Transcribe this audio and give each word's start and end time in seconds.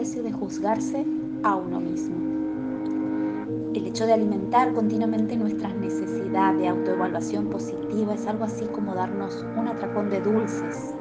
de 0.00 0.32
juzgarse 0.32 1.04
a 1.42 1.56
uno 1.56 1.78
mismo. 1.78 2.16
El 3.74 3.86
hecho 3.86 4.06
de 4.06 4.14
alimentar 4.14 4.72
continuamente 4.72 5.36
nuestras 5.36 5.74
necesidades 5.74 6.58
de 6.58 6.68
autoevaluación 6.68 7.50
positiva 7.50 8.14
es 8.14 8.26
algo 8.26 8.44
así 8.44 8.64
como 8.68 8.94
darnos 8.94 9.44
un 9.58 9.68
atracón 9.68 10.08
de 10.08 10.22
dulces. 10.22 10.94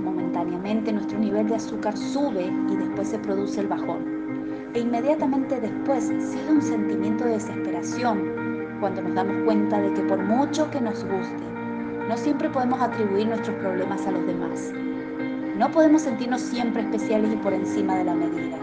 Momentáneamente 0.00 0.92
nuestro 0.92 1.18
nivel 1.18 1.48
de 1.48 1.56
azúcar 1.56 1.96
sube 1.96 2.46
y 2.70 2.76
después 2.76 3.08
se 3.08 3.18
produce 3.18 3.60
el 3.60 3.66
bajón. 3.66 4.70
E 4.72 4.80
inmediatamente 4.80 5.60
después 5.60 6.04
sigue 6.04 6.52
un 6.52 6.62
sentimiento 6.62 7.24
de 7.24 7.32
desesperación 7.32 8.76
cuando 8.78 9.02
nos 9.02 9.16
damos 9.16 9.44
cuenta 9.44 9.80
de 9.80 9.92
que 9.94 10.02
por 10.02 10.22
mucho 10.22 10.70
que 10.70 10.80
nos 10.80 11.04
guste, 11.04 11.42
no 12.08 12.16
siempre 12.16 12.48
podemos 12.50 12.80
atribuir 12.80 13.26
nuestros 13.26 13.56
problemas 13.56 14.06
a 14.06 14.12
los 14.12 14.24
demás. 14.24 14.72
No 15.56 15.70
podemos 15.70 16.02
sentirnos 16.02 16.40
siempre 16.40 16.82
especiales 16.82 17.32
y 17.32 17.36
por 17.36 17.52
encima 17.52 17.96
de 17.96 18.04
la 18.04 18.14
medida. 18.14 18.56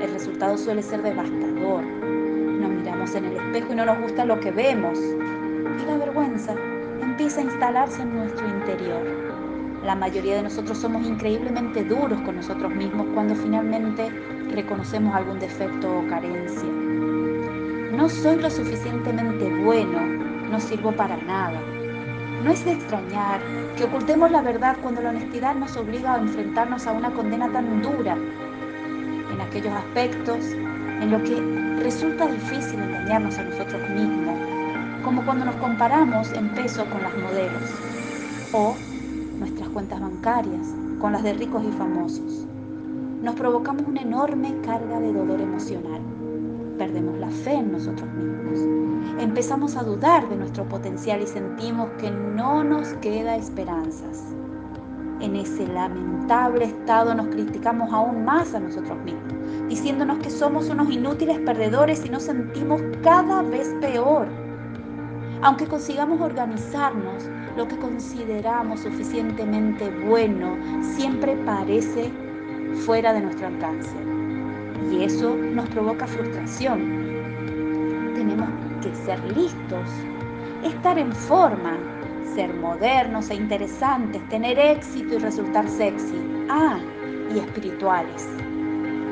El 0.00 0.12
resultado 0.12 0.56
suele 0.56 0.80
ser 0.80 1.02
devastador. 1.02 1.82
Nos 1.82 2.70
miramos 2.70 3.16
en 3.16 3.24
el 3.24 3.36
espejo 3.36 3.72
y 3.72 3.76
no 3.76 3.84
nos 3.84 3.98
gusta 3.98 4.24
lo 4.24 4.38
que 4.38 4.52
vemos. 4.52 4.96
Y 4.96 5.86
la 5.86 5.96
vergüenza 5.96 6.54
empieza 7.02 7.40
a 7.40 7.44
instalarse 7.44 8.00
en 8.02 8.14
nuestro 8.14 8.46
interior. 8.46 9.02
La 9.84 9.96
mayoría 9.96 10.36
de 10.36 10.44
nosotros 10.44 10.78
somos 10.78 11.04
increíblemente 11.04 11.82
duros 11.82 12.20
con 12.20 12.36
nosotros 12.36 12.72
mismos 12.72 13.08
cuando 13.12 13.34
finalmente 13.34 14.08
reconocemos 14.52 15.16
algún 15.16 15.40
defecto 15.40 15.98
o 15.98 16.06
carencia. 16.06 16.68
No 17.90 18.08
soy 18.08 18.36
lo 18.36 18.50
suficientemente 18.50 19.52
bueno, 19.64 20.00
no 20.48 20.60
sirvo 20.60 20.92
para 20.92 21.16
nada. 21.16 21.60
No 22.46 22.52
es 22.52 22.64
de 22.64 22.74
extrañar 22.74 23.40
que 23.76 23.82
ocultemos 23.82 24.30
la 24.30 24.40
verdad 24.40 24.76
cuando 24.80 25.02
la 25.02 25.10
honestidad 25.10 25.56
nos 25.56 25.76
obliga 25.76 26.14
a 26.14 26.20
enfrentarnos 26.20 26.86
a 26.86 26.92
una 26.92 27.12
condena 27.12 27.50
tan 27.50 27.82
dura 27.82 28.16
en 29.32 29.40
aquellos 29.40 29.72
aspectos 29.74 30.52
en 30.52 31.10
los 31.10 31.22
que 31.22 31.82
resulta 31.82 32.28
difícil 32.28 32.78
engañarnos 32.78 33.36
a 33.38 33.42
nosotros 33.42 33.90
mismos, 33.90 34.38
como 35.02 35.24
cuando 35.24 35.46
nos 35.46 35.56
comparamos 35.56 36.32
en 36.34 36.48
peso 36.50 36.86
con 36.88 37.02
las 37.02 37.16
modelos 37.18 37.68
o 38.52 38.76
nuestras 39.40 39.68
cuentas 39.70 40.00
bancarias 40.00 40.68
con 41.00 41.14
las 41.14 41.24
de 41.24 41.32
ricos 41.32 41.64
y 41.64 41.72
famosos. 41.72 42.46
Nos 43.22 43.34
provocamos 43.34 43.88
una 43.88 44.02
enorme 44.02 44.54
carga 44.64 45.00
de 45.00 45.12
dolor 45.12 45.40
emocional. 45.40 46.00
Perdemos 46.78 47.18
la 47.18 47.30
fe 47.30 47.54
en 47.54 47.72
nosotros 47.72 48.08
mismos. 48.12 48.60
Empezamos 49.18 49.76
a 49.76 49.82
dudar 49.82 50.28
de 50.28 50.36
nuestro 50.36 50.68
potencial 50.68 51.22
y 51.22 51.26
sentimos 51.26 51.88
que 51.98 52.10
no 52.10 52.62
nos 52.62 52.88
queda 52.94 53.36
esperanzas. 53.36 54.22
En 55.20 55.36
ese 55.36 55.66
lamentable 55.68 56.66
estado 56.66 57.14
nos 57.14 57.28
criticamos 57.28 57.90
aún 57.92 58.26
más 58.26 58.54
a 58.54 58.60
nosotros 58.60 58.98
mismos, 59.04 59.32
diciéndonos 59.68 60.18
que 60.18 60.30
somos 60.30 60.68
unos 60.68 60.90
inútiles 60.90 61.38
perdedores 61.40 62.04
y 62.04 62.10
nos 62.10 62.24
sentimos 62.24 62.82
cada 63.02 63.40
vez 63.40 63.74
peor. 63.80 64.26
Aunque 65.42 65.66
consigamos 65.66 66.20
organizarnos, 66.20 67.24
lo 67.56 67.66
que 67.66 67.78
consideramos 67.78 68.80
suficientemente 68.80 69.88
bueno 70.06 70.56
siempre 70.82 71.36
parece 71.46 72.12
fuera 72.84 73.14
de 73.14 73.22
nuestro 73.22 73.46
alcance. 73.46 74.15
Y 74.90 75.04
eso 75.04 75.36
nos 75.36 75.68
provoca 75.70 76.06
frustración. 76.06 76.80
Tenemos 78.14 78.48
que 78.82 78.94
ser 78.94 79.22
listos, 79.36 79.88
estar 80.64 80.98
en 80.98 81.12
forma, 81.12 81.76
ser 82.34 82.52
modernos 82.54 83.30
e 83.30 83.34
interesantes, 83.34 84.26
tener 84.28 84.58
éxito 84.58 85.14
y 85.14 85.18
resultar 85.18 85.68
sexy. 85.68 86.16
Ah, 86.48 86.78
y 87.34 87.38
espirituales. 87.38 88.28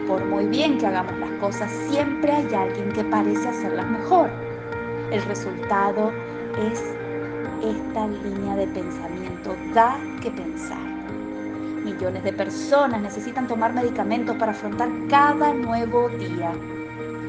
Por 0.07 0.25
muy 0.27 0.47
bien 0.47 0.79
que 0.79 0.87
hagamos 0.87 1.19
las 1.19 1.31
cosas, 1.41 1.71
siempre 1.91 2.31
hay 2.31 2.55
alguien 2.55 2.93
que 2.93 3.05
parece 3.05 3.49
hacerlas 3.49 3.87
mejor. 3.87 4.31
El 5.11 5.23
resultado 5.23 6.13
es 6.71 6.83
esta 7.63 8.07
línea 8.07 8.57
de 8.57 8.67
pensamiento. 8.69 9.57
Da 9.75 9.99
que 10.23 10.31
pensar. 10.31 10.94
Millones 11.85 12.25
de 12.25 12.33
personas 12.33 13.03
necesitan 13.03 13.47
tomar 13.47 13.75
medicamentos 13.75 14.35
para 14.37 14.53
afrontar 14.53 14.89
cada 15.11 15.53
nuevo 15.53 16.09
día. 16.09 16.51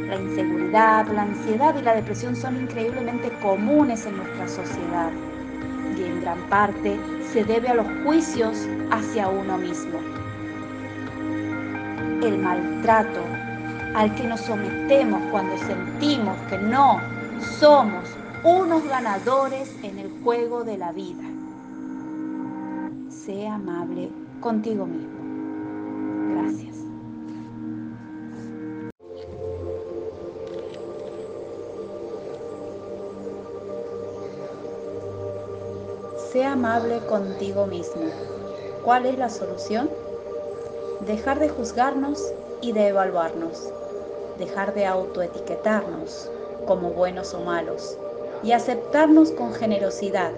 La 0.08 0.16
inseguridad, 0.16 1.06
la 1.10 1.24
ansiedad 1.24 1.76
y 1.78 1.82
la 1.82 1.94
depresión 1.94 2.38
son 2.38 2.62
increíblemente 2.62 3.30
comunes 3.42 4.06
en 4.06 4.16
nuestra 4.16 4.48
sociedad 4.48 5.12
y 5.98 6.04
en 6.04 6.22
gran 6.22 6.40
parte 6.50 6.98
se 7.34 7.44
debe 7.44 7.68
a 7.68 7.74
los 7.74 7.88
juicios 8.06 8.66
hacia 8.92 9.28
uno 9.28 9.58
mismo. 9.58 10.00
El 12.24 12.38
maltrato 12.38 13.26
al 13.94 14.16
que 14.16 14.24
nos 14.24 14.40
sometemos 14.40 15.22
cuando 15.32 15.58
sentimos 15.58 16.38
que 16.50 16.58
no 16.60 17.02
somos 17.60 18.10
unos 18.46 18.88
ganadores 18.88 19.76
en 19.84 20.00
el 20.00 20.10
juego 20.24 20.64
de 20.64 20.78
la 20.78 20.94
vida. 20.94 21.24
Sé 23.10 23.48
amable 23.48 24.25
contigo 24.40 24.86
mismo. 24.86 25.26
Gracias. 26.34 26.76
Sé 36.32 36.44
amable 36.44 37.06
contigo 37.06 37.66
mismo. 37.68 38.14
¿Cuál 38.82 39.06
es 39.06 39.18
la 39.18 39.30
solución? 39.30 39.90
Dejar 41.00 41.40
de 41.40 41.50
juzgarnos 41.50 42.34
y 42.62 42.74
de 42.74 42.88
evaluarnos. 42.90 43.74
Dejar 44.38 44.74
de 44.74 44.86
autoetiquetarnos 44.86 46.32
como 46.66 46.92
buenos 46.92 47.34
o 47.34 47.42
malos 47.42 47.98
y 48.44 48.52
aceptarnos 48.52 49.32
con 49.32 49.54
generosidad. 49.54 50.32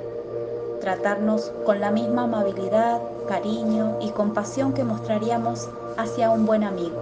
Tratarnos 0.81 1.51
con 1.65 1.79
la 1.79 1.91
misma 1.91 2.23
amabilidad, 2.23 3.01
cariño 3.27 3.97
y 3.99 4.11
compasión 4.11 4.73
que 4.73 4.83
mostraríamos 4.83 5.67
hacia 5.97 6.29
un 6.29 6.45
buen 6.45 6.63
amigo 6.63 6.95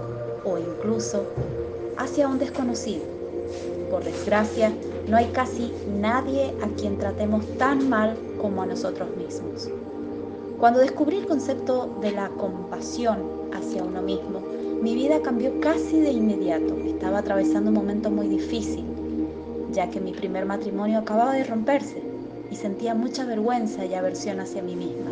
o 0.44 0.58
incluso 0.58 1.24
hacia 1.98 2.26
un 2.26 2.38
desconocido. 2.38 3.04
Por 3.90 4.02
desgracia, 4.02 4.72
no 5.08 5.16
hay 5.18 5.26
casi 5.26 5.72
nadie 6.00 6.54
a 6.62 6.68
quien 6.78 6.98
tratemos 6.98 7.44
tan 7.58 7.88
mal 7.88 8.16
como 8.40 8.62
a 8.62 8.66
nosotros 8.66 9.08
mismos. 9.16 9.68
Cuando 10.58 10.80
descubrí 10.80 11.18
el 11.18 11.26
concepto 11.26 11.98
de 12.00 12.12
la 12.12 12.30
compasión 12.30 13.18
hacia 13.52 13.84
uno 13.84 14.00
mismo, 14.00 14.40
mi 14.80 14.94
vida 14.94 15.20
cambió 15.20 15.60
casi 15.60 16.00
de 16.00 16.12
inmediato. 16.12 16.74
Estaba 16.86 17.18
atravesando 17.18 17.68
un 17.68 17.76
momento 17.76 18.10
muy 18.10 18.26
difícil, 18.26 18.84
ya 19.70 19.90
que 19.90 20.00
mi 20.00 20.12
primer 20.12 20.46
matrimonio 20.46 20.98
acababa 20.98 21.34
de 21.34 21.44
romperse 21.44 22.16
y 22.50 22.56
sentía 22.56 22.94
mucha 22.94 23.24
vergüenza 23.24 23.84
y 23.84 23.94
aversión 23.94 24.40
hacia 24.40 24.62
mí 24.62 24.76
misma. 24.76 25.10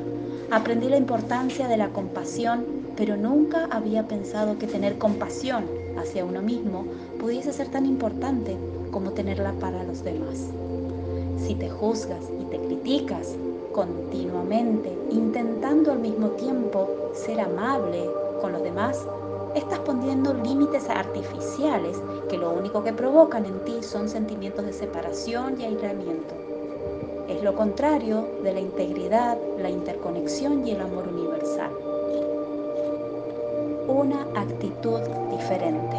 Aprendí 0.51 0.89
la 0.89 0.97
importancia 0.97 1.69
de 1.69 1.77
la 1.77 1.89
compasión, 1.89 2.65
pero 2.97 3.17
nunca 3.17 3.67
había 3.71 4.07
pensado 4.07 4.59
que 4.59 4.67
tener 4.67 4.99
compasión 4.99 5.65
hacia 5.99 6.25
uno 6.25 6.43
mismo 6.43 6.85
pudiese 7.19 7.53
ser 7.53 7.69
tan 7.69 7.87
importante 7.87 8.57
como 8.91 9.13
tenerla 9.13 9.53
para 9.61 9.83
los 9.85 10.05
demás. 10.05 10.39
Si 11.39 11.55
te 11.55 11.69
juzgas 11.69 12.23
y 12.41 12.45
te 12.45 12.59
criticas 12.59 13.35
continuamente, 13.73 14.97
intentando 15.11 15.93
al 15.93 15.99
mismo 15.99 16.29
tiempo 16.31 16.89
ser 17.15 17.41
amable 17.41 18.05
con 18.41 18.53
los 18.53 18.63
demás, 18.63 18.99
estás 19.55 19.81
poniendo 19.81 20.35
límites 20.35 20.89
artificiales 20.89 21.97
que 22.29 22.39
lo 22.39 22.53
único 22.53 22.85
que 22.85 22.93
provocan 22.93 23.45
en 23.45 23.65
ti 23.65 23.83
son 23.83 24.09
sentimientos 24.09 24.65
de 24.65 24.73
separación 24.73 25.61
y 25.61 25.65
aislamiento. 25.65 26.44
Es 27.27 27.43
lo 27.43 27.55
contrario 27.55 28.29
de 28.43 28.53
la 28.53 28.61
integridad, 28.61 29.39
la 29.57 29.71
interconexión 29.71 30.67
y 30.67 30.73
el 30.73 30.83
amor 30.83 31.09
universal. 31.09 31.73
Una 33.87 34.29
actitud 34.35 35.01
diferente. 35.31 35.97